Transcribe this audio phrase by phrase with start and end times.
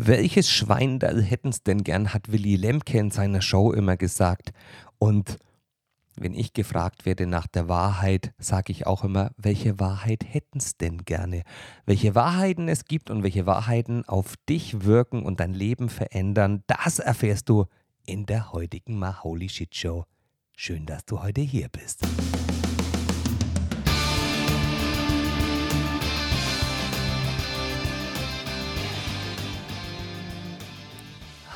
[0.00, 4.52] Welches Schweindall hätten's denn gern, hat Willy Lemke in seiner Show immer gesagt.
[4.98, 5.38] Und
[6.14, 10.98] wenn ich gefragt werde nach der Wahrheit, sage ich auch immer, welche Wahrheit hätten's denn
[10.98, 11.42] gerne?
[11.84, 17.00] Welche Wahrheiten es gibt und welche Wahrheiten auf dich wirken und dein Leben verändern, das
[17.00, 17.66] erfährst du
[18.06, 20.04] in der heutigen Ma Holy Shit Show.
[20.56, 22.06] Schön, dass du heute hier bist.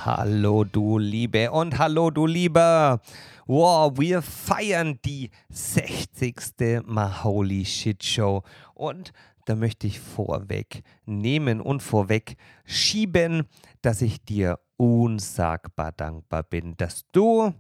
[0.05, 3.01] Hallo du Liebe und hallo du Lieber.
[3.47, 6.83] Wow, wir feiern die 60.
[6.85, 8.43] Maholi Shit Show
[8.75, 9.13] und
[9.45, 12.35] da möchte ich vorweg nehmen und vorweg
[12.65, 13.45] schieben,
[13.81, 17.55] dass ich dir unsagbar dankbar bin, dass du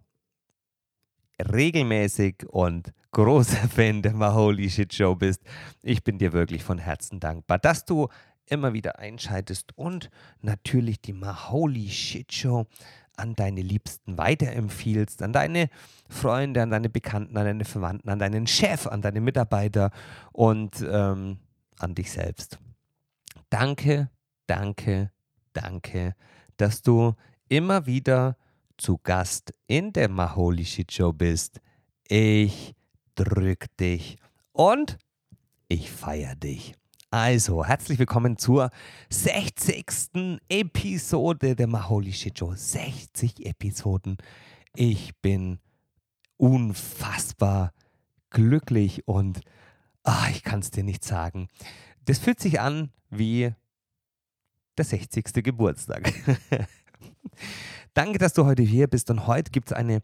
[1.38, 5.42] regelmäßig und großer Fan der Maholi Shit Show bist.
[5.80, 8.08] Ich bin dir wirklich von Herzen dankbar, dass du
[8.46, 10.10] immer wieder einschaltest und
[10.40, 12.66] natürlich die Maholi Shit Show
[13.16, 15.68] an deine Liebsten weiterempfiehlst, an deine
[16.08, 19.90] Freunde, an deine Bekannten, an deine Verwandten, an deinen Chef, an deine Mitarbeiter
[20.32, 21.38] und ähm,
[21.78, 22.58] an dich selbst.
[23.50, 24.10] Danke,
[24.46, 25.10] danke,
[25.52, 26.14] danke,
[26.56, 27.14] dass du
[27.48, 28.36] immer wieder
[28.76, 31.60] zu Gast in der Maholi Shit Show bist.
[32.08, 32.74] Ich
[33.14, 34.16] drück dich
[34.52, 34.98] und
[35.68, 36.74] ich feier dich.
[37.14, 38.70] Also, herzlich willkommen zur
[39.10, 40.40] 60.
[40.48, 42.54] Episode der Maholi Shit Show.
[42.54, 44.16] 60 Episoden.
[44.74, 45.58] Ich bin
[46.38, 47.74] unfassbar
[48.30, 49.42] glücklich und
[50.04, 51.48] ach, ich kann es dir nicht sagen.
[52.06, 53.52] Das fühlt sich an wie
[54.78, 55.34] der 60.
[55.44, 56.14] Geburtstag.
[57.92, 60.00] Danke, dass du heute hier bist und heute gibt es eine,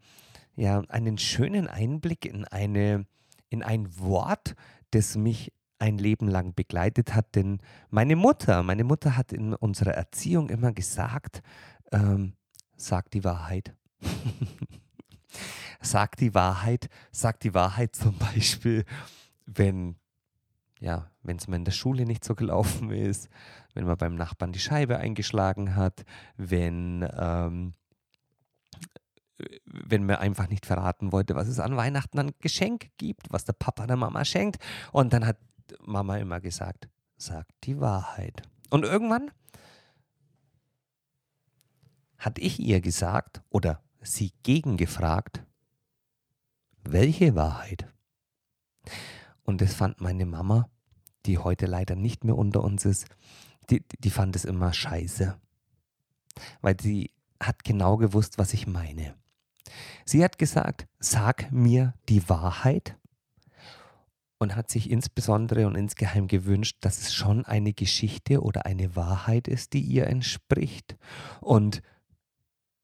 [0.56, 3.06] ja, einen schönen Einblick in, eine,
[3.48, 4.54] in ein Wort,
[4.90, 7.34] das mich ein Leben lang begleitet hat.
[7.34, 7.58] Denn
[7.90, 11.42] meine Mutter, meine Mutter hat in unserer Erziehung immer gesagt,
[11.92, 12.34] ähm,
[12.76, 13.74] sag die Wahrheit.
[15.80, 18.84] sag die Wahrheit, sag die Wahrheit zum Beispiel,
[19.46, 19.96] wenn
[20.80, 23.28] ja, es mal in der Schule nicht so gelaufen ist,
[23.74, 26.04] wenn man beim Nachbarn die Scheibe eingeschlagen hat,
[26.36, 27.74] wenn, ähm,
[29.64, 33.52] wenn man einfach nicht verraten wollte, was es an Weihnachten an Geschenk gibt, was der
[33.52, 34.58] Papa der Mama schenkt.
[34.92, 35.36] Und dann hat
[35.80, 38.42] Mama immer gesagt, sag die Wahrheit.
[38.70, 39.30] Und irgendwann
[42.18, 45.44] hat ich ihr gesagt oder sie gegengefragt,
[46.84, 47.92] welche Wahrheit?
[49.42, 50.68] Und das fand meine Mama,
[51.26, 53.06] die heute leider nicht mehr unter uns ist,
[53.70, 55.38] die, die fand es immer scheiße.
[56.60, 59.14] Weil sie hat genau gewusst, was ich meine.
[60.04, 62.96] Sie hat gesagt, sag mir die Wahrheit
[64.38, 69.48] und hat sich insbesondere und insgeheim gewünscht, dass es schon eine Geschichte oder eine Wahrheit
[69.48, 70.96] ist, die ihr entspricht.
[71.40, 71.82] Und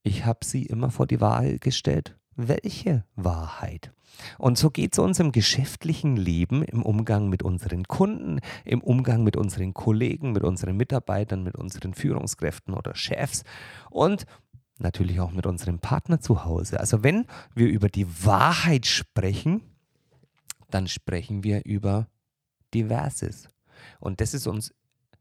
[0.03, 3.93] ich habe sie immer vor die Wahl gestellt, welche Wahrheit?
[4.39, 9.25] Und so geht es uns im geschäftlichen Leben, im Umgang mit unseren Kunden, im Umgang
[9.25, 13.45] mit unseren Kollegen, mit unseren Mitarbeitern, mit unseren Führungskräften oder Chefs
[13.91, 14.27] und
[14.79, 16.81] natürlich auch mit unserem Partner zu Hause.
[16.81, 19.63] Also wenn wir über die Wahrheit sprechen,
[20.75, 22.09] dann sprechen wir über
[22.75, 23.49] Diverses.
[24.01, 24.75] Und das ist uns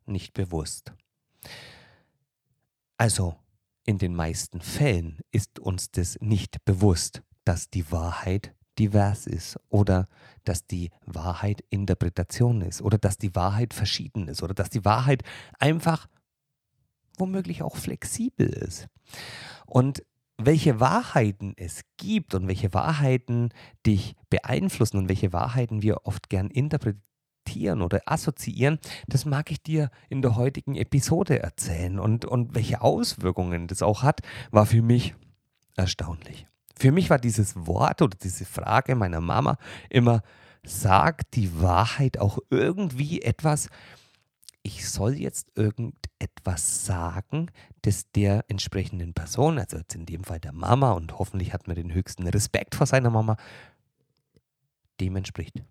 [0.08, 0.94] nicht bewusst.
[2.97, 3.36] Also,
[3.86, 10.08] in den meisten Fällen ist uns das nicht bewusst, dass die Wahrheit divers ist oder
[10.44, 15.22] dass die Wahrheit Interpretation ist oder dass die Wahrheit verschieden ist oder dass die Wahrheit
[15.59, 16.08] einfach
[17.18, 18.88] womöglich auch flexibel ist.
[19.68, 20.03] Und
[20.46, 23.50] welche Wahrheiten es gibt und welche Wahrheiten
[23.86, 29.90] dich beeinflussen und welche Wahrheiten wir oft gern interpretieren oder assoziieren, das mag ich dir
[30.09, 32.00] in der heutigen Episode erzählen.
[32.00, 34.22] Und, und welche Auswirkungen das auch hat,
[34.52, 35.16] war für mich
[35.76, 36.48] erstaunlich.
[36.75, 39.58] Für mich war dieses Wort oder diese Frage meiner Mama
[39.90, 40.22] immer,
[40.66, 43.70] sagt die Wahrheit auch irgendwie etwas,
[44.63, 47.51] ich soll jetzt irgendetwas sagen,
[47.81, 51.75] das der entsprechenden Person, also jetzt in dem Fall der Mama und hoffentlich hat man
[51.75, 53.36] den höchsten Respekt vor seiner Mama,
[55.01, 55.62] dem entspricht.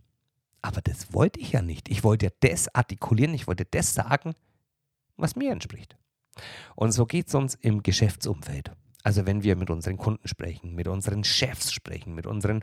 [0.60, 1.88] Aber das wollte ich ja nicht.
[1.88, 4.34] Ich wollte ja das artikulieren, ich wollte das sagen,
[5.16, 5.96] was mir entspricht.
[6.76, 8.72] Und so geht es uns im Geschäftsumfeld.
[9.02, 12.62] Also wenn wir mit unseren Kunden sprechen, mit unseren Chefs sprechen, mit unseren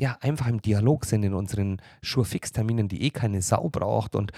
[0.00, 4.32] ja, einfach im Dialog sind in unseren Schurfix-Terminen, die eh keine Sau braucht und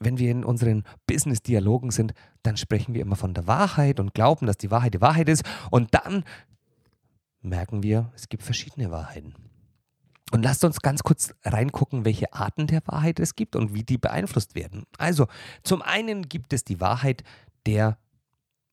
[0.00, 4.46] wenn wir in unseren Business-Dialogen sind, dann sprechen wir immer von der Wahrheit und glauben,
[4.46, 5.44] dass die Wahrheit die Wahrheit ist.
[5.70, 6.24] Und dann
[7.42, 9.34] merken wir, es gibt verschiedene Wahrheiten.
[10.32, 13.98] Und lasst uns ganz kurz reingucken, welche Arten der Wahrheit es gibt und wie die
[13.98, 14.84] beeinflusst werden.
[14.96, 15.26] Also,
[15.64, 17.24] zum einen gibt es die Wahrheit
[17.66, 17.98] der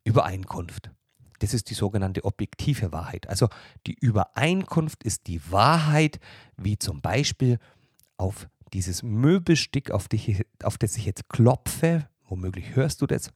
[0.04, 0.92] Übereinkunft.
[1.40, 3.30] Das ist die sogenannte objektive Wahrheit.
[3.30, 3.50] Also
[3.86, 6.20] die Übereinkunft ist die Wahrheit,
[6.56, 7.60] wie zum Beispiel
[8.18, 13.32] auf dieses Möbelstück, auf, die, auf das ich jetzt klopfe, womöglich hörst du das.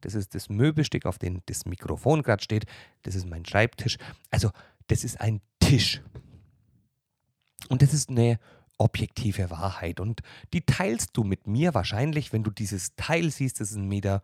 [0.00, 2.66] Das ist das Möbelstück, auf dem das Mikrofon gerade steht.
[3.02, 3.96] Das ist mein Schreibtisch.
[4.30, 4.50] Also
[4.88, 6.02] das ist ein Tisch.
[7.68, 8.38] Und das ist eine
[8.76, 10.00] objektive Wahrheit.
[10.00, 10.20] Und
[10.52, 14.22] die teilst du mit mir wahrscheinlich, wenn du dieses Teil siehst, das ist ein Meter,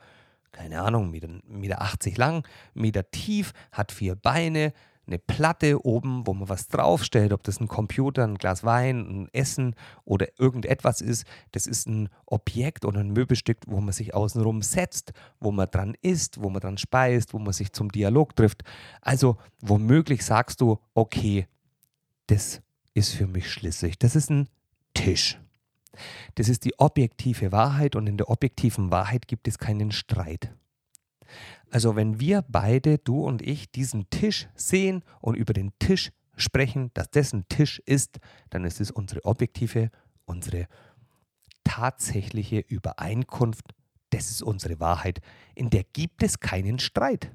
[0.53, 4.75] keine Ahnung, Meter, Meter 80 lang, Meter tief, hat vier Beine,
[5.11, 9.29] eine Platte oben, wo man was draufstellt, ob das ein Computer, ein Glas Wein, ein
[9.33, 9.75] Essen
[10.05, 11.27] oder irgendetwas ist.
[11.53, 15.97] Das ist ein Objekt oder ein Möbelstück, wo man sich außenrum setzt, wo man dran
[16.01, 18.63] isst, wo man dran speist, wo man sich zum Dialog trifft.
[19.01, 21.47] Also womöglich sagst du, okay,
[22.29, 22.63] das
[22.95, 23.99] ist für mich schlüssig.
[23.99, 24.49] Das ist ein
[24.95, 25.39] Tisch.
[26.37, 30.55] Das ist die objektive Wahrheit und in der objektiven Wahrheit gibt es keinen Streit.
[31.71, 36.91] Also wenn wir beide, du und ich, diesen Tisch sehen und über den Tisch sprechen,
[36.95, 38.19] dass das ein Tisch ist,
[38.51, 39.91] dann ist es unsere objektive,
[40.25, 40.67] unsere
[41.65, 43.65] tatsächliche Übereinkunft.
[44.11, 45.21] Das ist unsere Wahrheit.
[45.55, 47.33] In der gibt es keinen Streit.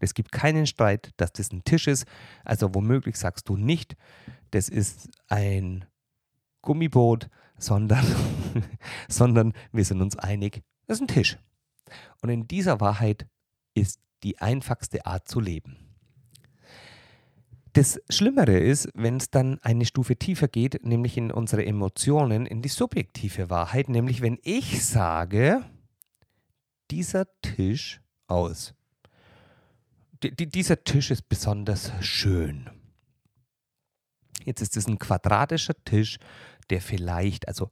[0.00, 2.06] Es gibt keinen Streit, dass das ein Tisch ist.
[2.44, 3.96] Also womöglich sagst du nicht,
[4.50, 5.84] das ist ein
[6.62, 8.04] Gummiboot, sondern,
[9.08, 11.38] sondern wir sind uns einig, das ist ein Tisch.
[12.22, 13.26] Und in dieser Wahrheit
[13.74, 15.76] ist die einfachste Art zu leben.
[17.72, 22.62] Das Schlimmere ist, wenn es dann eine Stufe tiefer geht, nämlich in unsere Emotionen, in
[22.62, 25.64] die subjektive Wahrheit, nämlich wenn ich sage,
[26.90, 28.74] dieser Tisch aus.
[30.22, 32.68] D dieser Tisch ist besonders schön.
[34.44, 36.18] Jetzt ist es ein quadratischer Tisch,
[36.70, 37.70] der vielleicht, also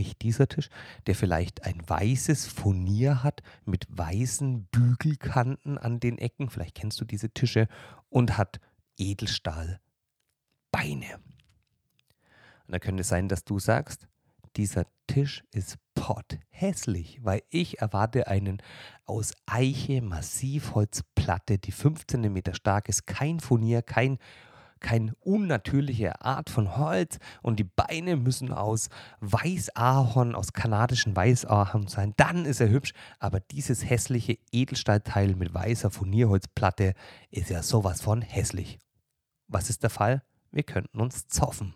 [0.00, 0.70] nicht dieser Tisch,
[1.06, 7.04] der vielleicht ein weißes Furnier hat mit weißen Bügelkanten an den Ecken, vielleicht kennst du
[7.04, 7.68] diese Tische,
[8.08, 8.60] und hat
[8.96, 9.78] Edelstahlbeine.
[12.66, 14.08] Und da könnte es sein, dass du sagst,
[14.56, 18.62] dieser Tisch ist potthässlich, weil ich erwarte einen
[19.04, 24.18] aus Eiche Massivholzplatte, die 15 Meter stark ist, kein Furnier, kein
[24.80, 28.88] keine unnatürliche Art von Holz und die Beine müssen aus
[29.20, 32.14] Weißahorn, aus kanadischen Weißahorn sein.
[32.16, 36.94] Dann ist er hübsch, aber dieses hässliche Edelstahlteil mit weißer Furnierholzplatte
[37.30, 38.78] ist ja sowas von hässlich.
[39.48, 40.22] Was ist der Fall?
[40.50, 41.74] Wir könnten uns zoffen.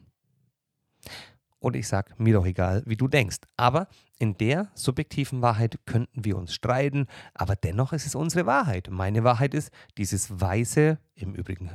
[1.65, 3.39] Und ich sage, mir doch egal, wie du denkst.
[3.57, 8.89] Aber in der subjektiven Wahrheit könnten wir uns streiten, aber dennoch ist es unsere Wahrheit.
[8.91, 11.71] Meine Wahrheit ist, dieses weiße, im Übrigen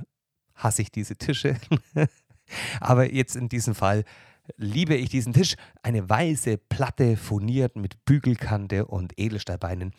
[0.60, 1.56] hasse ich diese Tische.
[2.80, 4.04] Aber jetzt in diesem Fall
[4.58, 5.56] liebe ich diesen Tisch.
[5.84, 9.94] Eine weiße Platte furniert mit Bügelkante und Edelstahlbeinen.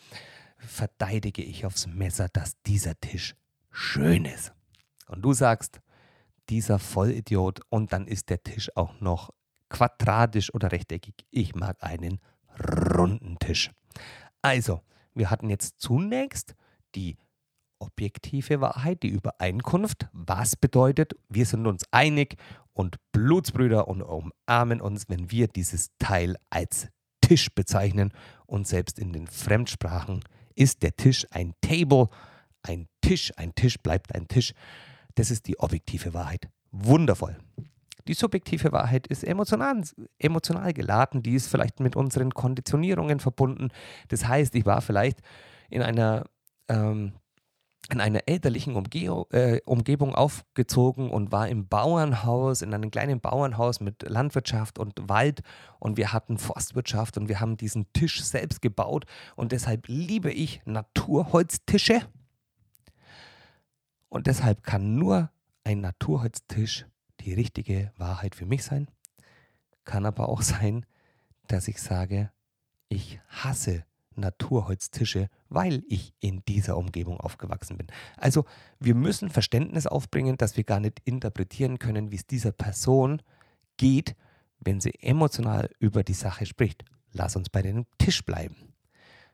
[0.57, 3.35] Verteidige ich aufs Messer, dass dieser Tisch
[3.71, 4.53] schön ist.
[5.07, 5.81] Und du sagst,
[6.49, 9.31] dieser Vollidiot und dann ist der Tisch auch noch
[9.69, 11.15] quadratisch oder rechteckig.
[11.31, 12.19] Ich mag einen
[12.95, 13.71] runden Tisch.
[14.41, 14.81] Also,
[15.13, 16.55] wir hatten jetzt zunächst
[16.95, 17.17] die
[17.81, 22.35] objektive Wahrheit, die Übereinkunft, was bedeutet, wir sind uns einig
[22.73, 26.87] und Blutsbrüder und umarmen uns, wenn wir dieses Teil als
[27.21, 28.11] Tisch bezeichnen
[28.45, 30.23] und selbst in den Fremdsprachen
[30.55, 32.09] ist der Tisch ein Table,
[32.63, 34.53] ein Tisch, ein Tisch bleibt ein Tisch.
[35.15, 36.49] Das ist die objektive Wahrheit.
[36.71, 37.37] Wundervoll.
[38.07, 39.83] Die subjektive Wahrheit ist emotional,
[40.17, 43.69] emotional geladen, die ist vielleicht mit unseren Konditionierungen verbunden.
[44.07, 45.21] Das heißt, ich war vielleicht
[45.69, 46.25] in einer
[46.67, 47.13] ähm,
[47.89, 53.79] in einer elterlichen Umge äh, Umgebung aufgezogen und war im Bauernhaus, in einem kleinen Bauernhaus
[53.79, 55.41] mit Landwirtschaft und Wald.
[55.79, 59.05] Und wir hatten Forstwirtschaft und wir haben diesen Tisch selbst gebaut.
[59.35, 62.01] Und deshalb liebe ich Naturholztische.
[64.09, 65.31] Und deshalb kann nur
[65.63, 66.85] ein Naturholztisch
[67.21, 68.87] die richtige Wahrheit für mich sein.
[69.85, 70.85] Kann aber auch sein,
[71.47, 72.31] dass ich sage,
[72.89, 77.87] ich hasse Naturholztische, weil ich in dieser Umgebung aufgewachsen bin.
[78.17, 78.45] Also
[78.79, 83.21] wir müssen Verständnis aufbringen, dass wir gar nicht interpretieren können, wie es dieser Person
[83.77, 84.15] geht,
[84.59, 86.83] wenn sie emotional über die Sache spricht.
[87.13, 88.55] Lass uns bei dem Tisch bleiben.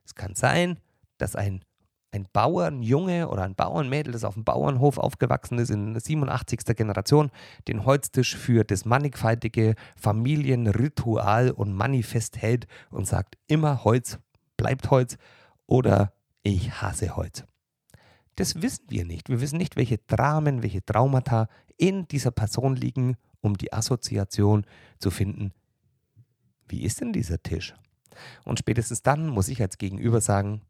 [0.06, 0.80] Es kann sein,
[1.18, 1.64] dass ein,
[2.12, 6.60] ein Bauernjunge oder ein Bauernmädel, das auf dem Bauernhof aufgewachsen ist, in 87.
[6.76, 7.30] Generation,
[7.68, 14.20] den Holztisch für das mannigfaltige Familienritual und Manifest hält und sagt, immer Holz
[14.58, 15.18] bleibt Holz
[15.66, 17.44] oder ich hasse Holz.
[18.36, 19.30] Das wissen wir nicht.
[19.30, 21.48] Wir wissen nicht, welche Dramen, welche Traumata
[21.78, 24.66] in dieser Person liegen, um die Assoziation
[25.00, 25.54] zu finden.
[26.68, 27.74] Wie ist denn dieser Tisch?
[28.46, 30.62] Und spätestens dann muss ich als Gegenüber sagen,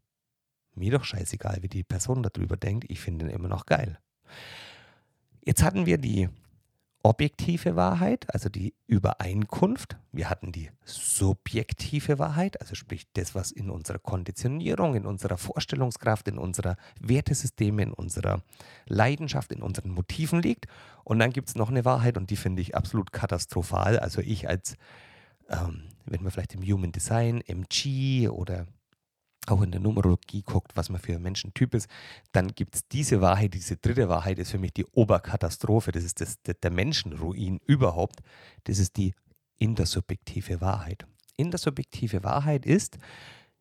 [0.78, 2.86] Mir doch scheißegal, wie die Person darüber denkt.
[2.88, 3.98] Ich finde ihn immer noch geil.
[5.44, 6.28] Jetzt hatten wir die
[7.02, 9.96] objektive Wahrheit, also die Übereinkunft.
[10.12, 16.28] Wir hatten die subjektive Wahrheit, also sprich das, was in unserer Konditionierung, in unserer Vorstellungskraft,
[16.28, 18.42] in unserer Wertesysteme, in unserer
[18.86, 20.66] Leidenschaft, in unseren Motiven liegt.
[21.04, 23.98] Und dann gibt es noch eine Wahrheit und die finde ich absolut katastrophal.
[23.98, 24.76] Also ich als,
[25.48, 28.66] ähm, wenn wir vielleicht im Human Design, MG oder
[29.50, 31.88] auch in der Numerologie guckt, was man für ein Menschentyp ist,
[32.32, 35.92] dann gibt es diese Wahrheit, diese dritte Wahrheit ist für mich die Oberkatastrophe.
[35.92, 38.20] Das ist das, der Menschenruin überhaupt.
[38.64, 39.14] Das ist die
[39.58, 41.06] intersubjektive Wahrheit.
[41.36, 42.98] Intersubjektive Wahrheit ist,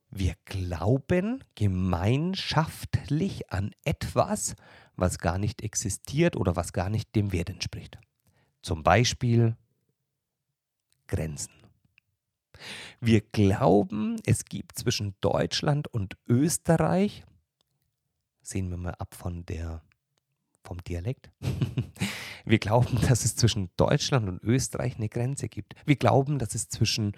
[0.09, 4.55] wir glauben gemeinschaftlich an etwas,
[4.95, 7.99] was gar nicht existiert oder was gar nicht dem Wert entspricht.
[8.61, 9.55] Zum Beispiel
[11.07, 11.56] Grenzen.
[12.99, 17.23] Wir glauben, es gibt zwischen Deutschland und Österreich,
[18.41, 19.81] sehen wir mal ab von der,
[20.63, 21.29] vom Dialekt,
[22.45, 25.75] wir glauben, dass es zwischen Deutschland und Österreich eine Grenze gibt.
[25.85, 27.15] Wir glauben, dass es zwischen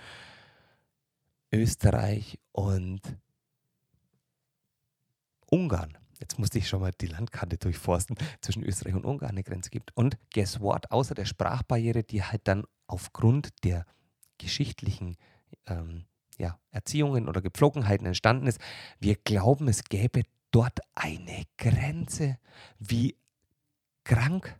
[1.52, 3.02] Österreich und
[5.48, 9.70] Ungarn, jetzt musste ich schon mal die Landkarte durchforsten, zwischen Österreich und Ungarn eine Grenze
[9.70, 9.96] gibt.
[9.96, 10.92] Und guess what?
[10.92, 13.86] Außer der Sprachbarriere, die halt dann aufgrund der
[14.40, 15.18] geschichtlichen
[15.68, 16.06] ähm,
[16.40, 18.60] ja, Erziehungen oder Gepflogenheiten entstanden ist.
[19.00, 22.40] Wir glauben, es gäbe dort eine Grenze.
[22.80, 23.16] Wie
[24.04, 24.60] krank.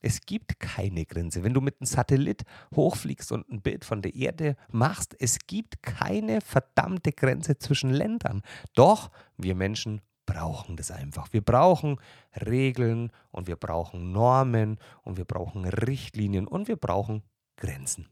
[0.00, 1.44] Es gibt keine Grenze.
[1.44, 2.42] Wenn du mit einem Satellit
[2.74, 8.42] hochfliegst und ein Bild von der Erde machst, es gibt keine verdammte Grenze zwischen Ländern.
[8.74, 11.32] Doch wir Menschen brauchen das einfach.
[11.32, 11.98] Wir brauchen
[12.34, 17.22] Regeln und wir brauchen Normen und wir brauchen Richtlinien und wir brauchen
[17.56, 18.08] Grenzen.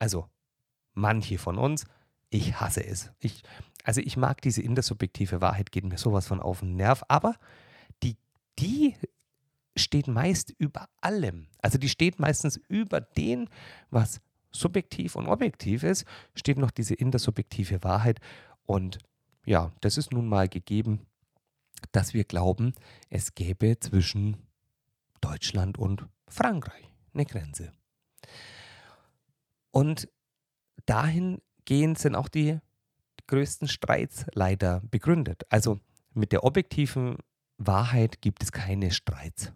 [0.00, 0.28] Also
[0.94, 1.84] manche von uns,
[2.30, 3.12] ich hasse es.
[3.20, 3.42] Ich,
[3.84, 7.36] also ich mag diese intersubjektive Wahrheit, geht mir sowas von auf den Nerv, aber
[8.02, 8.16] die,
[8.58, 8.96] die
[9.76, 11.46] steht meist über allem.
[11.58, 13.46] Also die steht meistens über dem,
[13.90, 16.04] was subjektiv und objektiv ist,
[16.34, 18.20] steht noch diese intersubjektive Wahrheit.
[18.64, 18.98] Und
[19.44, 21.06] ja, das ist nun mal gegeben,
[21.92, 22.74] dass wir glauben,
[23.10, 24.36] es gäbe zwischen
[25.20, 27.72] Deutschland und Frankreich eine Grenze.
[29.70, 30.08] Und
[30.86, 32.58] dahingehend sind auch die
[33.26, 35.44] größten Streits leider begründet.
[35.48, 35.80] Also
[36.12, 37.18] mit der objektiven
[37.58, 39.52] Wahrheit gibt es keine Streits.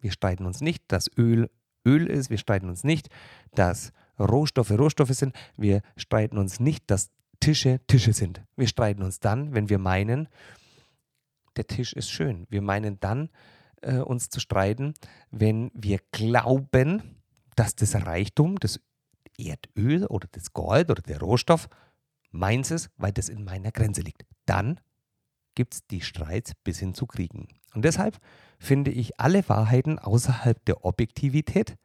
[0.00, 1.50] Wir streiten uns nicht, dass Öl
[1.86, 3.08] Öl ist, wir streiten uns nicht,
[3.54, 7.10] dass Rohstoffe Rohstoffe sind, wir streiten uns nicht, dass
[7.40, 8.42] Tische Tische sind.
[8.56, 10.28] Wir streiten uns dann, wenn wir meinen,
[11.56, 12.46] der Tisch ist schön.
[12.48, 13.28] Wir meinen dann,
[13.82, 14.94] äh, uns zu streiten,
[15.30, 17.02] wenn wir glauben,
[17.54, 18.80] dass das Reichtum, das
[19.38, 21.68] Erdöl oder das Gold oder der Rohstoff
[22.30, 24.24] meins ist, weil das in meiner Grenze liegt.
[24.46, 24.80] Dann
[25.54, 27.48] gibt es die Streits bis hin zu Kriegen.
[27.74, 28.18] Und deshalb
[28.58, 31.76] finde ich alle Wahrheiten außerhalb der Objektivität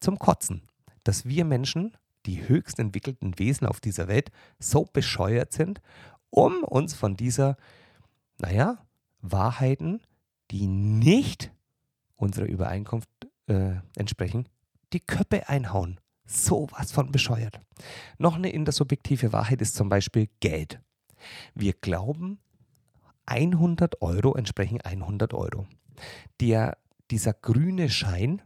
[0.00, 0.62] zum Kotzen.
[1.04, 5.80] Dass wir Menschen, die höchst entwickelten Wesen auf dieser Welt, so bescheuert sind,
[6.30, 7.56] um uns von dieser,
[8.38, 8.84] naja,
[9.20, 10.00] Wahrheiten,
[10.50, 11.52] die nicht
[12.16, 13.08] unserer Übereinkunft
[13.46, 14.48] äh, entsprechen,
[14.92, 15.98] die Köppe einhauen
[16.32, 17.60] sowas von bescheuert.
[18.18, 20.80] Noch eine intersubjektive Wahrheit ist zum Beispiel Geld.
[21.54, 22.40] Wir glauben,
[23.26, 25.66] 100 Euro entsprechen 100 Euro.
[26.40, 26.76] Der,
[27.10, 28.42] dieser grüne Schein,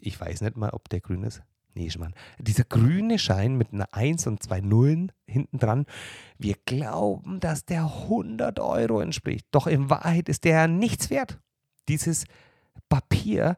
[0.00, 1.42] ich weiß nicht mal, ob der grün ist.
[1.74, 2.14] Nee, Schmarrn.
[2.38, 5.86] Dieser grüne Schein mit einer 1 und zwei Nullen hinten dran,
[6.36, 9.46] wir glauben, dass der 100 Euro entspricht.
[9.52, 11.40] Doch in Wahrheit ist der nichts wert.
[11.88, 12.26] Dieses
[12.90, 13.56] Papier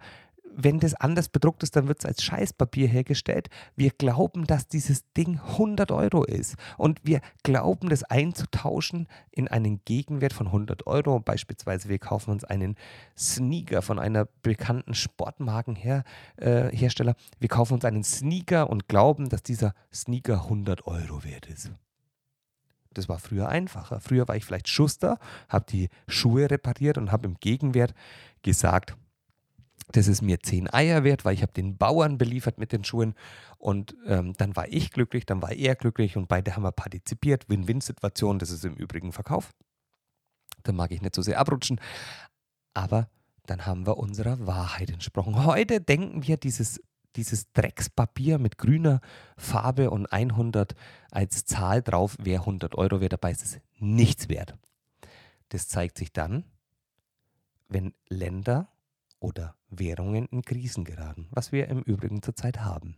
[0.57, 3.49] wenn das anders bedruckt ist, dann wird es als Scheißpapier hergestellt.
[3.77, 6.57] Wir glauben, dass dieses Ding 100 Euro ist.
[6.77, 11.21] Und wir glauben, das einzutauschen in einen Gegenwert von 100 Euro.
[11.21, 12.77] Beispielsweise, wir kaufen uns einen
[13.17, 17.13] Sneaker von einer bekannten Sportmarkenhersteller.
[17.13, 21.73] Äh, wir kaufen uns einen Sneaker und glauben, dass dieser Sneaker 100 Euro wert ist.
[22.93, 24.01] Das war früher einfacher.
[24.01, 25.19] Früher war ich vielleicht Schuster,
[25.49, 27.93] habe die Schuhe repariert und habe im Gegenwert
[28.43, 28.97] gesagt,
[29.93, 33.15] das ist mir zehn Eier wert, weil ich habe den Bauern beliefert mit den Schuhen
[33.59, 37.49] und ähm, dann war ich glücklich, dann war er glücklich und beide haben wir partizipiert.
[37.49, 39.53] Win-Win-Situation, das ist im Übrigen Verkauf.
[40.63, 41.81] Da mag ich nicht so sehr abrutschen,
[42.73, 43.09] aber
[43.47, 45.45] dann haben wir unserer Wahrheit entsprochen.
[45.45, 46.81] Heute denken wir, dieses,
[47.17, 49.01] dieses Dreckspapier mit grüner
[49.37, 50.75] Farbe und 100
[51.11, 54.55] als Zahl drauf wäre 100 Euro wert, dabei ist es nichts wert.
[55.51, 56.45] Das zeigt sich dann,
[57.69, 58.69] wenn Länder
[59.25, 62.95] oder Währungen in Krisen geraten, was wir im Übrigen zurzeit haben.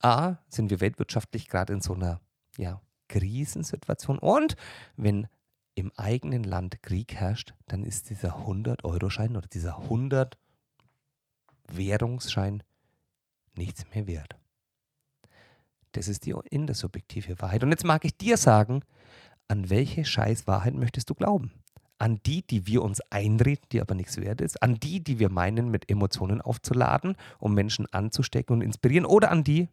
[0.00, 2.20] A, sind wir weltwirtschaftlich gerade in so einer
[2.56, 4.54] ja, Krisensituation und
[4.96, 5.26] wenn
[5.74, 12.62] im eigenen Land Krieg herrscht, dann ist dieser 100-Euro-Schein oder dieser 100-Währungsschein
[13.56, 14.36] nichts mehr wert.
[15.90, 17.64] Das ist die intersubjektive Wahrheit.
[17.64, 18.84] Und jetzt mag ich dir sagen,
[19.48, 21.50] an welche Scheißwahrheit möchtest du glauben?
[22.04, 24.62] An die, die wir uns einreden, die aber nichts wert ist?
[24.62, 29.06] An die, die wir meinen, mit Emotionen aufzuladen, um Menschen anzustecken und inspirieren?
[29.06, 29.68] Oder an die,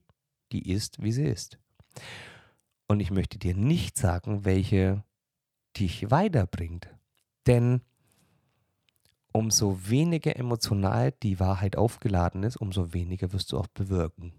[0.53, 1.59] die ist, wie sie ist?
[2.87, 5.03] Und ich möchte dir nicht sagen, welche
[5.75, 6.87] dich weiterbringt.
[7.47, 7.81] Denn
[9.33, 14.31] umso weniger emotional die Wahrheit aufgeladen ist, umso weniger wirst du auch bewirken.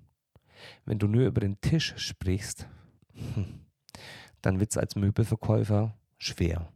[0.86, 2.66] Wenn du nur über den Tisch sprichst,
[4.40, 6.72] dann wird es als Möbelverkäufer schwer,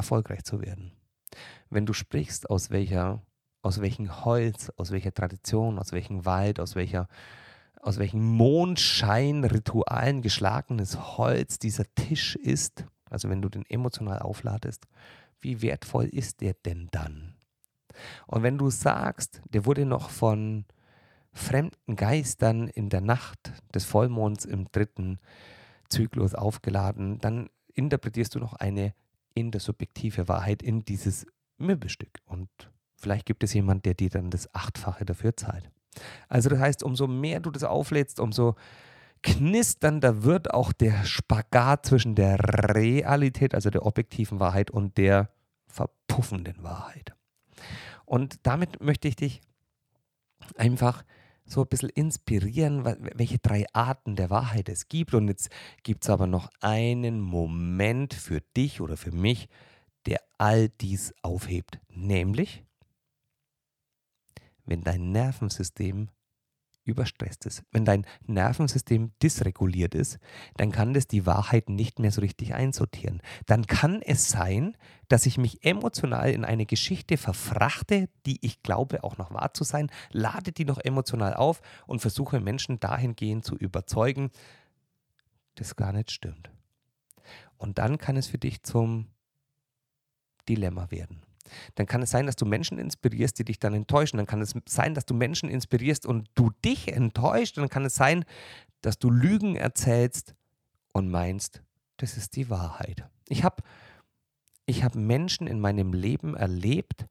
[0.00, 0.92] erfolgreich zu werden.
[1.68, 3.22] Wenn du sprichst, aus welcher,
[3.62, 7.08] aus welchem Holz, aus welcher Tradition, aus welchem Wald, aus welcher,
[7.80, 14.86] aus welchem Mondschein-Ritualen geschlagenes Holz dieser Tisch ist, also wenn du den emotional aufladest,
[15.40, 17.34] wie wertvoll ist der denn dann?
[18.26, 20.64] Und wenn du sagst, der wurde noch von
[21.32, 25.20] fremden Geistern in der Nacht des Vollmonds im dritten
[25.88, 28.94] Zyklus aufgeladen, dann interpretierst du noch eine
[29.34, 31.26] intersubjektive Wahrheit in dieses
[31.58, 32.18] Möbelstück.
[32.24, 32.48] Und
[32.96, 35.70] vielleicht gibt es jemand, der dir dann das Achtfache dafür zahlt.
[36.28, 38.54] Also das heißt, umso mehr du das auflädst, umso
[39.22, 42.38] knisternder wird auch der Spagat zwischen der
[42.74, 45.30] Realität, also der objektiven Wahrheit und der
[45.66, 47.14] verpuffenden Wahrheit.
[48.06, 49.40] Und damit möchte ich dich
[50.56, 51.04] einfach
[51.50, 55.14] so ein bisschen inspirieren, welche drei Arten der Wahrheit es gibt.
[55.14, 55.50] Und jetzt
[55.82, 59.48] gibt es aber noch einen Moment für dich oder für mich,
[60.06, 61.80] der all dies aufhebt.
[61.88, 62.64] Nämlich,
[64.64, 66.08] wenn dein Nervensystem
[66.84, 67.62] überstresst ist.
[67.70, 70.18] Wenn dein Nervensystem dysreguliert ist,
[70.56, 73.22] dann kann das die Wahrheit nicht mehr so richtig einsortieren.
[73.46, 74.76] Dann kann es sein,
[75.08, 79.64] dass ich mich emotional in eine Geschichte verfrachte, die ich glaube auch noch wahr zu
[79.64, 84.30] sein, lade die noch emotional auf und versuche Menschen dahingehend zu überzeugen,
[85.56, 86.50] das gar nicht stimmt.
[87.58, 89.08] Und dann kann es für dich zum
[90.48, 91.20] Dilemma werden
[91.74, 94.16] dann kann es sein, dass du Menschen inspirierst, die dich dann enttäuschen.
[94.16, 97.58] Dann kann es sein, dass du Menschen inspirierst und du dich enttäuscht.
[97.58, 98.24] Dann kann es sein,
[98.80, 100.34] dass du Lügen erzählst
[100.92, 101.62] und meinst,
[101.96, 103.04] das ist die Wahrheit.
[103.28, 103.62] Ich habe
[104.66, 107.06] ich hab Menschen in meinem Leben erlebt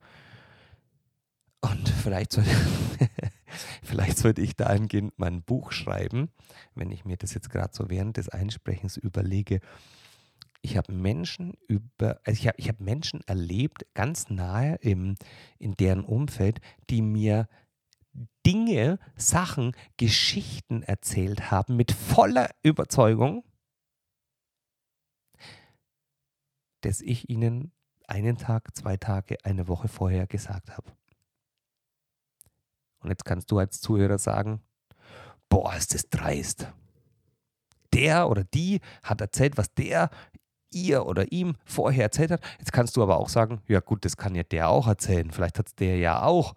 [1.60, 2.50] und vielleicht sollte,
[3.82, 6.30] vielleicht sollte ich dahingehend mein Buch schreiben,
[6.74, 9.60] wenn ich mir das jetzt gerade so während des Einsprechens überlege
[10.62, 15.16] ich habe Menschen über, also ich habe ich hab Menschen erlebt, ganz nahe im,
[15.58, 17.48] in deren Umfeld, die mir
[18.44, 23.44] Dinge, Sachen, Geschichten erzählt haben mit voller Überzeugung,
[26.82, 27.72] dass ich ihnen
[28.06, 30.92] einen Tag, zwei Tage, eine Woche vorher gesagt habe.
[33.00, 34.62] Und jetzt kannst du als Zuhörer sagen,
[35.48, 36.72] boah, ist das dreist.
[37.92, 40.10] Der oder die hat erzählt, was der
[40.72, 42.40] ihr oder ihm vorher erzählt hat.
[42.58, 45.30] Jetzt kannst du aber auch sagen, ja gut, das kann ja der auch erzählen.
[45.30, 46.54] Vielleicht hat es der ja auch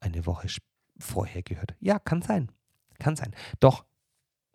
[0.00, 0.48] eine Woche
[0.98, 1.74] vorher gehört.
[1.80, 2.50] Ja, kann sein.
[2.98, 3.34] Kann sein.
[3.60, 3.84] Doch,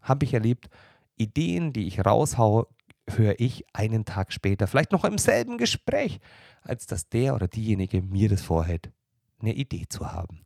[0.01, 0.69] habe ich erlebt,
[1.15, 2.67] Ideen, die ich raushaue,
[3.09, 6.19] höre ich einen Tag später, vielleicht noch im selben Gespräch,
[6.61, 8.91] als dass der oder diejenige mir das vorhält,
[9.39, 10.45] eine Idee zu haben.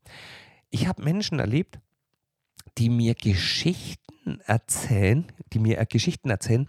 [0.70, 1.80] Ich habe Menschen erlebt,
[2.78, 6.68] die mir Geschichten erzählen, die mir Geschichten erzählen,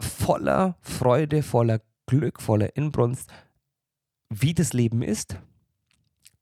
[0.00, 3.30] voller Freude, voller Glück, voller Inbrunst,
[4.30, 5.38] wie das Leben ist.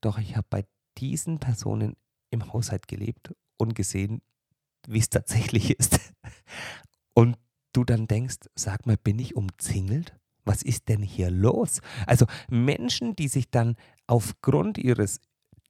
[0.01, 0.65] Doch ich habe bei
[0.99, 1.97] diesen Personen
[2.31, 4.23] im Haushalt gelebt und gesehen,
[4.87, 5.99] wie es tatsächlich ist.
[7.15, 7.37] Und
[7.73, 10.17] du dann denkst, sag mal, bin ich umzingelt?
[10.45, 11.81] Was ist denn hier los?
[12.07, 15.21] Also Menschen, die sich dann aufgrund ihres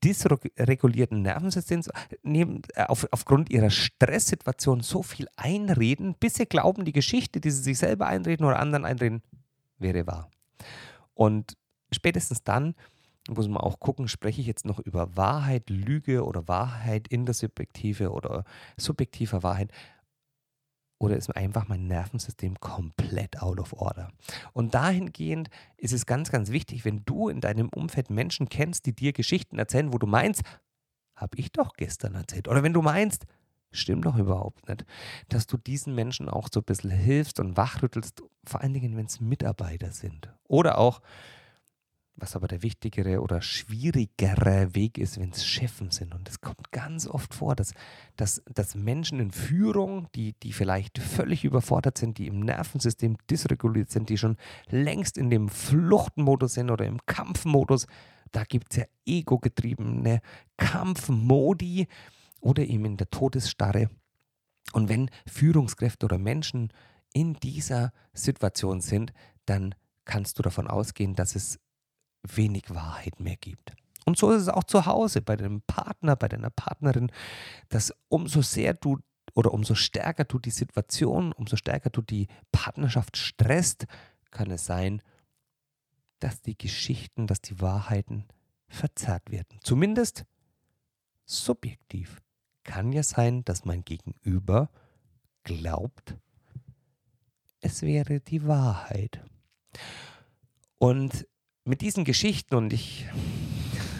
[0.04, 1.90] dysregulierten Nervensystems
[2.22, 7.50] neben, äh, auf, aufgrund ihrer Stresssituation so viel einreden, bis sie glauben, die Geschichte, die
[7.50, 9.22] sie sich selber einreden oder anderen einreden,
[9.78, 10.30] wäre wahr.
[11.14, 11.56] Und
[11.92, 12.74] spätestens dann
[13.28, 17.34] muss man auch gucken, spreche ich jetzt noch über Wahrheit, Lüge oder Wahrheit in der
[17.34, 18.44] Subjektive oder
[18.76, 19.72] subjektiver Wahrheit
[21.04, 24.08] oder ist einfach mein Nervensystem komplett out of order?
[24.54, 28.94] Und dahingehend ist es ganz, ganz wichtig, wenn du in deinem Umfeld Menschen kennst, die
[28.94, 30.42] dir Geschichten erzählen, wo du meinst,
[31.14, 32.48] habe ich doch gestern erzählt.
[32.48, 33.26] Oder wenn du meinst,
[33.70, 34.86] stimmt doch überhaupt nicht,
[35.28, 39.06] dass du diesen Menschen auch so ein bisschen hilfst und wachrüttelst, vor allen Dingen, wenn
[39.06, 40.32] es Mitarbeiter sind.
[40.48, 41.02] Oder auch,
[42.16, 46.14] was aber der wichtigere oder schwierigere Weg ist, wenn es Chefen sind.
[46.14, 47.72] Und es kommt ganz oft vor, dass,
[48.16, 53.90] dass, dass Menschen in Führung, die, die vielleicht völlig überfordert sind, die im Nervensystem dysreguliert
[53.90, 54.36] sind, die schon
[54.68, 57.86] längst in dem Fluchtmodus sind oder im Kampfmodus,
[58.30, 60.20] da gibt es ja ego-getriebene
[60.56, 61.88] Kampfmodi
[62.40, 63.90] oder eben in der Todesstarre.
[64.72, 66.72] Und wenn Führungskräfte oder Menschen
[67.12, 69.12] in dieser Situation sind,
[69.46, 69.74] dann
[70.04, 71.58] kannst du davon ausgehen, dass es
[72.24, 73.74] wenig Wahrheit mehr gibt.
[74.04, 77.10] Und so ist es auch zu Hause bei deinem Partner, bei deiner Partnerin,
[77.68, 78.98] dass umso sehr du
[79.34, 83.86] oder umso stärker du die Situation, umso stärker du die Partnerschaft stresst,
[84.30, 85.02] kann es sein,
[86.20, 88.26] dass die Geschichten, dass die Wahrheiten
[88.68, 89.58] verzerrt werden.
[89.62, 90.24] Zumindest
[91.24, 92.20] subjektiv.
[92.62, 94.70] Kann ja sein, dass mein Gegenüber
[95.42, 96.16] glaubt,
[97.60, 99.22] es wäre die Wahrheit.
[100.78, 101.26] Und
[101.64, 103.06] mit diesen Geschichten und ich,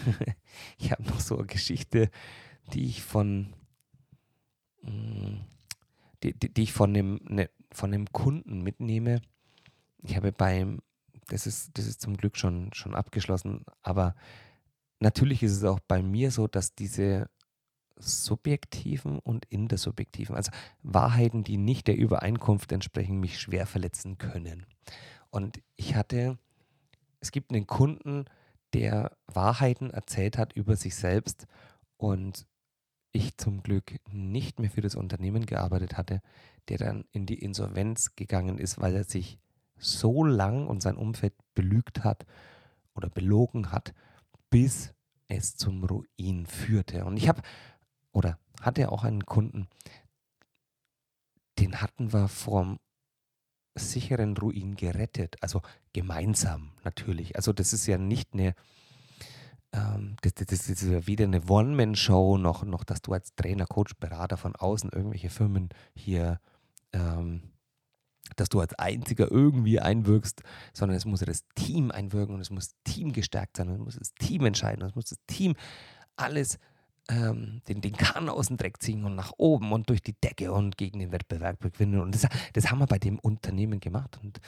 [0.77, 2.09] ich habe noch so eine Geschichte,
[2.73, 3.53] die ich von,
[4.81, 5.37] mm,
[6.23, 9.21] die, die, die ich von dem, ne, von dem Kunden mitnehme.
[10.03, 10.79] Ich habe beim,
[11.27, 14.15] das ist, das ist zum Glück schon, schon abgeschlossen, aber
[14.99, 17.29] natürlich ist es auch bei mir so, dass diese
[17.97, 20.51] subjektiven und intersubjektiven, also
[20.83, 24.65] Wahrheiten, die nicht der Übereinkunft entsprechen, mich schwer verletzen können.
[25.29, 26.37] Und ich hatte
[27.25, 28.25] es gibt einen Kunden,
[28.73, 31.47] der Wahrheiten erzählt hat über sich selbst
[31.97, 32.45] und
[33.11, 36.21] ich zum Glück nicht mehr für das Unternehmen gearbeitet hatte,
[36.69, 39.39] der dann in die Insolvenz gegangen ist, weil er sich
[39.75, 42.27] so lang und sein Umfeld belügt hat
[42.93, 43.95] oder belogen hat,
[44.51, 44.93] bis
[45.27, 47.05] es zum Ruin führte.
[47.05, 47.41] Und ich habe
[48.11, 49.67] oder hatte auch einen Kunden,
[51.57, 52.77] den hatten wir vor
[53.75, 55.35] sicheren Ruin gerettet.
[55.41, 55.61] Also
[55.93, 57.35] gemeinsam natürlich.
[57.35, 58.55] Also das ist ja nicht eine,
[59.73, 63.93] ähm, das, das, ist ja weder eine One-Man-Show noch, noch, dass du als Trainer, Coach,
[63.99, 66.39] Berater von außen irgendwelche Firmen hier,
[66.93, 67.51] ähm,
[68.37, 70.41] dass du als Einziger irgendwie einwirkst,
[70.73, 73.81] sondern es muss ja das Team einwirken und es muss Team gestärkt sein und es
[73.81, 75.55] muss das Team entscheiden und es muss das Team
[76.15, 76.57] alles
[77.09, 80.51] ähm, den, den Kahn aus dem Dreck ziehen und nach oben und durch die Decke
[80.51, 82.01] und gegen den Wettbewerb gewinnen.
[82.01, 84.19] Und das, das haben wir bei dem Unternehmen gemacht.
[84.21, 84.39] Und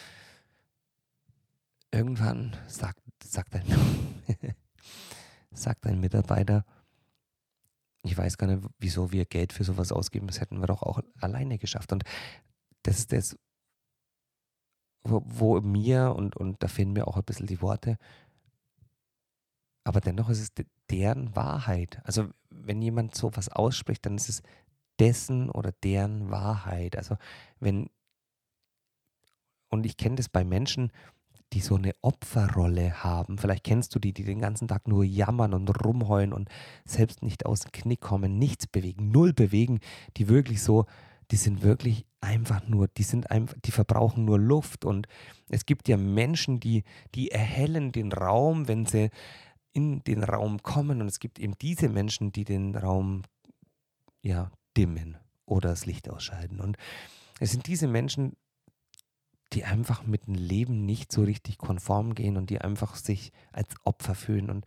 [1.91, 3.63] irgendwann sagt, sagt, ein,
[5.51, 6.65] sagt ein Mitarbeiter,
[8.03, 10.99] ich weiß gar nicht, wieso wir Geld für sowas ausgeben, das hätten wir doch auch
[11.19, 11.91] alleine geschafft.
[11.91, 12.03] Und
[12.83, 13.37] das ist das,
[15.03, 17.97] wo, wo mir, und, und da fehlen mir auch ein bisschen die Worte,
[19.83, 20.53] aber dennoch ist es
[20.89, 22.01] deren Wahrheit.
[22.03, 24.41] Also wenn jemand sowas ausspricht, dann ist es
[24.99, 26.97] dessen oder deren Wahrheit.
[26.97, 27.17] Also
[27.59, 27.89] wenn,
[29.69, 30.91] und ich kenne das bei Menschen,
[31.53, 33.37] die so eine Opferrolle haben.
[33.37, 36.49] Vielleicht kennst du die, die den ganzen Tag nur jammern und rumheulen und
[36.85, 39.79] selbst nicht aus dem Knick kommen, nichts bewegen, null bewegen,
[40.17, 40.85] die wirklich so,
[41.31, 44.83] die sind wirklich einfach nur, die sind einfach, die verbrauchen nur Luft.
[44.83, 45.07] Und
[45.49, 46.83] es gibt ja Menschen, die,
[47.15, 49.09] die erhellen den Raum, wenn sie
[49.73, 53.23] in den Raum kommen und es gibt eben diese Menschen, die den Raum
[54.21, 56.59] ja dimmen oder das Licht ausschalten.
[56.59, 56.77] Und
[57.39, 58.35] es sind diese Menschen,
[59.53, 63.73] die einfach mit dem Leben nicht so richtig konform gehen und die einfach sich als
[63.83, 64.49] Opfer fühlen.
[64.49, 64.65] Und,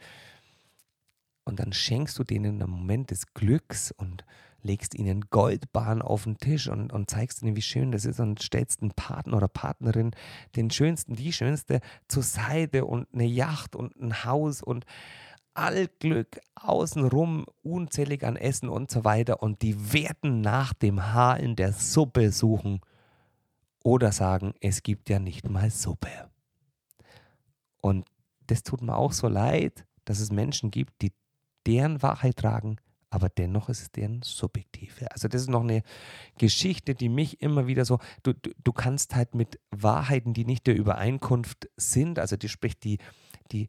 [1.45, 4.25] und dann schenkst du denen einen Moment des Glücks und
[4.62, 8.42] legst ihnen Goldbahn auf den Tisch und, und zeigst ihnen, wie schön das ist und
[8.42, 10.12] stellst einen Partner oder Partnerin,
[10.57, 14.85] den schönsten, die schönste zur Seite und eine Yacht und ein Haus und
[15.55, 21.40] all Glück außenrum, unzählig an Essen und so weiter und die werden nach dem Haar
[21.40, 22.81] in der Suppe suchen
[23.83, 26.31] oder sagen, es gibt ja nicht mal Suppe.
[27.81, 28.07] Und
[28.46, 31.12] das tut mir auch so leid, dass es Menschen gibt, die
[31.66, 32.77] deren Wahrheit tragen,
[33.11, 35.11] aber dennoch ist es deren subjektive.
[35.12, 35.83] Also das ist noch eine
[36.38, 40.66] Geschichte, die mich immer wieder so, du, du, du kannst halt mit Wahrheiten, die nicht
[40.66, 42.99] der Übereinkunft sind, also die spricht die,
[43.51, 43.68] die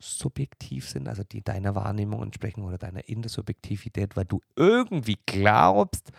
[0.00, 6.10] subjektiv sind, also die deiner Wahrnehmung entsprechen oder deiner Intersubjektivität, weil du irgendwie glaubst,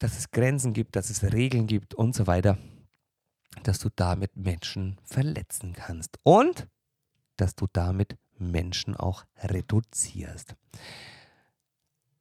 [0.00, 2.58] dass es Grenzen gibt, dass es Regeln gibt und so weiter,
[3.62, 6.66] dass du damit Menschen verletzen kannst und
[7.36, 10.54] dass du damit Menschen auch reduzierst.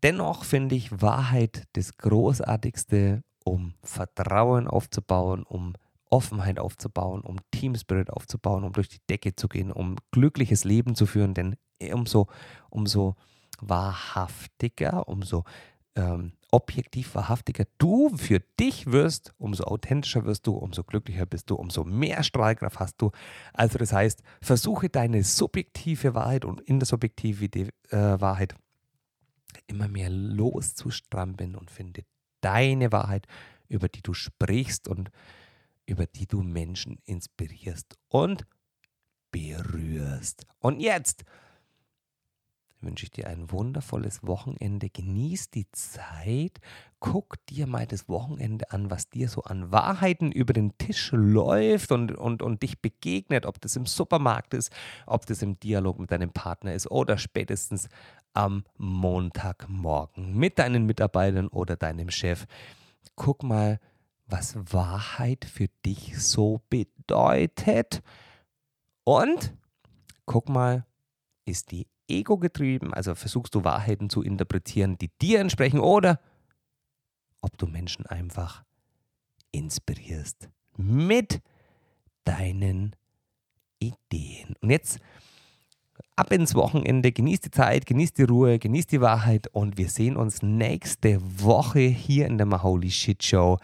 [0.04, 5.73] Dennoch finde ich Wahrheit das Großartigste, um Vertrauen aufzubauen, um
[6.10, 10.95] Offenheit aufzubauen, um Team Spirit aufzubauen, um durch die Decke zu gehen, um glückliches Leben
[10.95, 11.34] zu führen.
[11.34, 11.56] Denn
[11.91, 12.28] umso,
[12.69, 13.15] umso
[13.60, 15.43] wahrhaftiger, umso
[15.95, 21.55] ähm, objektiv wahrhaftiger du für dich wirst, umso authentischer wirst du, umso glücklicher bist du,
[21.55, 23.11] umso mehr Strahlkraft hast du.
[23.53, 27.45] Also das heißt, versuche deine subjektive Wahrheit und in der subjektive
[27.89, 28.53] äh, Wahrheit
[29.65, 32.05] immer mehr loszustrampeln und finde
[32.41, 33.25] deine Wahrheit,
[33.67, 35.09] über die du sprichst und
[35.87, 38.45] über die du Menschen inspirierst und
[39.31, 40.45] berührst.
[40.59, 41.23] Und jetzt
[42.83, 44.89] wünsche ich dir ein wundervolles Wochenende.
[44.89, 46.59] Genieß die Zeit.
[46.99, 51.91] Guck dir mal das Wochenende an, was dir so an Wahrheiten über den Tisch läuft
[51.91, 54.71] und, und, und dich begegnet, ob das im Supermarkt ist,
[55.05, 57.89] ob das im Dialog mit deinem Partner ist oder spätestens
[58.33, 62.45] am Montagmorgen mit deinen Mitarbeitern oder deinem Chef.
[63.15, 63.79] Guck mal,
[64.25, 68.01] was Wahrheit für dich so bedeutet.
[69.03, 69.53] Und
[70.25, 70.85] guck mal,
[71.45, 76.19] ist die Ego getrieben, also versuchst du Wahrheiten zu interpretieren, die dir entsprechen, oder
[77.41, 78.63] ob du Menschen einfach
[79.51, 81.41] inspirierst mit
[82.23, 82.95] deinen
[83.79, 84.55] Ideen.
[84.61, 84.99] Und jetzt
[86.15, 90.15] ab ins Wochenende, genießt die Zeit, genießt die Ruhe, genießt die Wahrheit und wir sehen
[90.15, 93.57] uns nächste Woche hier in der Maholi Shit Show.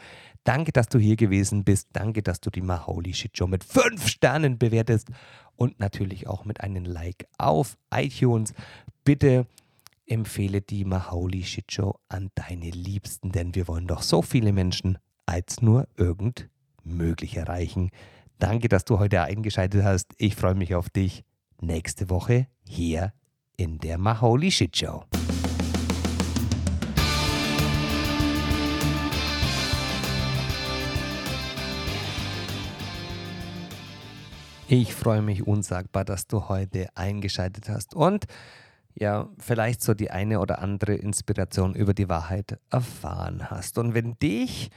[0.43, 1.89] Danke, dass du hier gewesen bist.
[1.93, 5.09] Danke, dass du die Maholi Shit Show mit fünf Sternen bewertest
[5.59, 8.53] und natürlich auch mit einem Like auf iTunes.
[9.03, 9.45] Bitte
[10.07, 14.97] empfehle die Maholi Shit Show an deine Liebsten, denn wir wollen doch so viele Menschen
[15.25, 16.49] als nur irgend
[16.83, 17.91] möglich erreichen.
[18.39, 20.13] Danke, dass du heute eingeschaltet hast.
[20.17, 21.23] Ich freue mich auf dich
[21.59, 23.13] nächste Woche hier
[23.57, 25.03] in der Maholi Shit Show.
[34.71, 38.25] Ich freue mich unsagbar, dass du heute eingeschaltet hast und
[38.93, 43.79] ja, vielleicht so die eine oder andere Inspiration über die Wahrheit erfahren hast.
[43.79, 44.69] Und wenn dich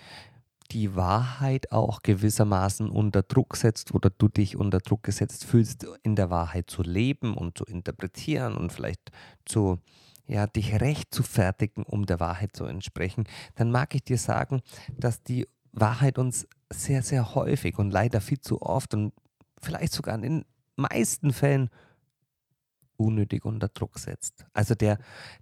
[0.70, 6.16] die Wahrheit auch gewissermaßen unter Druck setzt oder du dich unter Druck gesetzt fühlst, in
[6.16, 9.12] der Wahrheit zu leben und zu interpretieren und vielleicht
[9.44, 9.78] zu
[10.26, 13.24] ja, dich recht zu fertigen, um der Wahrheit zu entsprechen,
[13.56, 14.62] dann mag ich dir sagen,
[14.96, 19.12] dass die Wahrheit uns sehr, sehr häufig und leider viel zu oft und
[19.62, 20.44] vielleicht sogar in den
[20.76, 21.70] meisten Fällen
[22.96, 24.44] unnötig unter Druck setzt.
[24.52, 24.98] Also der,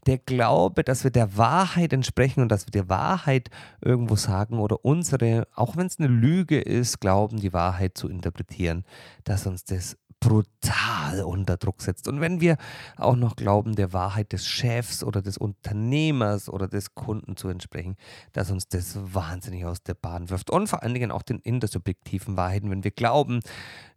[0.06, 4.84] der Glaube, dass wir der Wahrheit entsprechen und dass wir der Wahrheit irgendwo sagen oder
[4.84, 8.84] unsere, auch wenn es eine Lüge ist, glauben, die Wahrheit zu interpretieren,
[9.24, 12.06] dass uns das brutal unter Druck setzt.
[12.06, 12.56] Und wenn wir
[12.96, 17.96] auch noch glauben, der Wahrheit des Chefs oder des Unternehmers oder des Kunden zu entsprechen,
[18.32, 20.50] dass uns das wahnsinnig aus der Bahn wirft.
[20.50, 23.40] Und vor allen Dingen auch den intersubjektiven Wahrheiten, wenn wir glauben,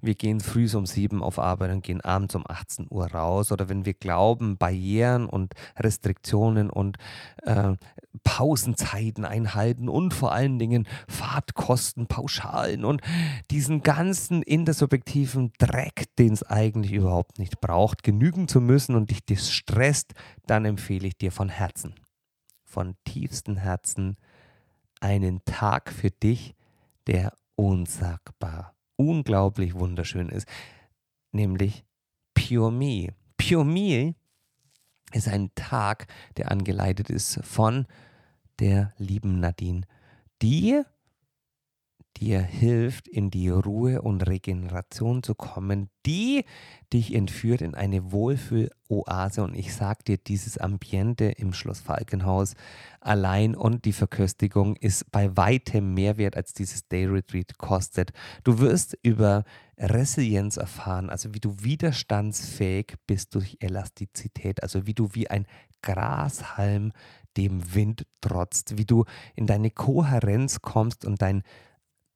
[0.01, 3.51] wir gehen früh um sieben auf Arbeit und gehen abends um 18 Uhr raus.
[3.51, 6.97] Oder wenn wir glauben, Barrieren und Restriktionen und
[7.43, 7.73] äh,
[8.23, 13.01] Pausenzeiten einhalten und vor allen Dingen Fahrtkosten, Pauschalen und
[13.49, 19.25] diesen ganzen intersubjektiven Dreck, den es eigentlich überhaupt nicht braucht, genügen zu müssen und dich
[19.25, 20.13] das stresst,
[20.45, 21.95] dann empfehle ich dir von Herzen,
[22.63, 24.17] von tiefstem Herzen,
[24.99, 26.55] einen Tag für dich,
[27.07, 30.47] der unsagbar, unglaublich wunderschön ist,
[31.31, 31.83] nämlich
[32.33, 33.13] Pure Me.
[33.37, 34.15] Pure Me
[35.13, 37.85] ist ein Tag, der angeleitet ist von
[38.59, 39.81] der lieben Nadine,
[40.41, 40.83] die
[42.17, 46.45] dir hilft, in die Ruhe und Regeneration zu kommen, die
[46.91, 49.43] dich entführt in eine Wohlfühl-Oase.
[49.43, 52.53] Und ich sage dir, dieses Ambiente im Schloss Falkenhaus
[53.01, 58.13] allein und die Verköstigung ist bei weitem mehr wert, als dieses Day Retreat kostet.
[58.43, 59.43] Du wirst über
[59.77, 65.47] Resilienz erfahren, also wie du widerstandsfähig bist durch Elastizität, also wie du wie ein
[65.81, 66.93] Grashalm
[67.37, 71.43] dem Wind trotzt, wie du in deine Kohärenz kommst und dein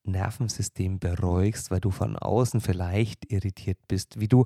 [0.08, 4.46] Nervensystem beruhigst, weil du von außen vielleicht irritiert bist, wie du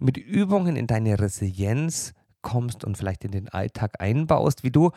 [0.00, 4.90] mit Übungen in deine Resilienz kommst und vielleicht in den Alltag einbaust, wie du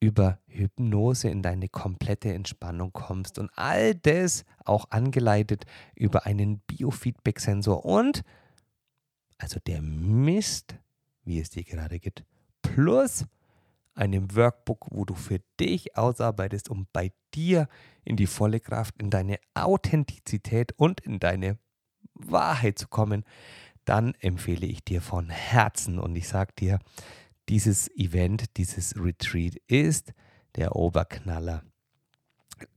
[0.00, 5.64] über Hypnose in deine komplette Entspannung kommst und all das auch angeleitet
[5.94, 8.22] über einen Biofeedback-Sensor und
[9.38, 10.76] also der Mist,
[11.24, 12.24] wie es dir gerade geht,
[12.62, 13.26] plus
[13.94, 17.68] einem Workbook, wo du für dich ausarbeitest, um bei dir
[18.04, 21.58] in die volle Kraft, in deine Authentizität und in deine
[22.14, 23.24] Wahrheit zu kommen,
[23.84, 26.78] dann empfehle ich dir von Herzen und ich sage dir,
[27.48, 30.12] dieses Event, dieses Retreat ist
[30.56, 31.62] der Oberknaller.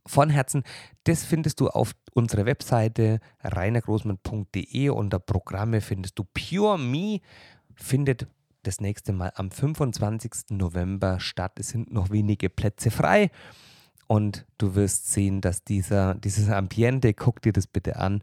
[0.05, 0.63] Von Herzen,
[1.03, 7.19] das findest du auf unserer Webseite reinergroßmann.de unter Programme findest du Pure Me,
[7.75, 8.27] findet
[8.67, 10.49] das nächste Mal am 25.
[10.49, 11.53] November statt.
[11.59, 13.31] Es sind noch wenige Plätze frei
[14.07, 18.21] und du wirst sehen, dass dieser, dieses Ambiente, guck dir das bitte an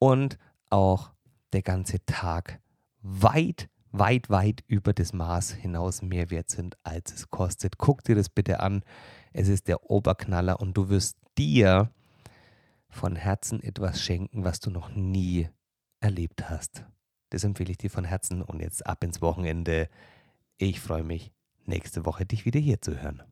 [0.00, 1.12] und auch
[1.52, 2.60] der ganze Tag
[3.02, 7.78] weit, weit, weit über das Maß hinaus mehr wert sind, als es kostet.
[7.78, 8.82] Guck dir das bitte an.
[9.32, 11.90] Es ist der Oberknaller und du wirst dir
[12.88, 15.48] von Herzen etwas schenken, was du noch nie
[16.00, 16.84] erlebt hast.
[17.30, 19.88] Das empfehle ich dir von Herzen und jetzt ab ins Wochenende.
[20.56, 21.32] Ich freue mich,
[21.66, 23.22] nächste Woche dich wieder hier zu hören.